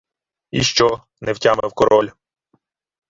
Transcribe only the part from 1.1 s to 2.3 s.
не втямив король.